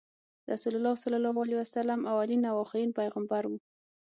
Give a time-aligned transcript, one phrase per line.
[0.51, 1.05] رسول الله ص
[2.13, 3.57] اولین او اخرین پیغمبر وو۔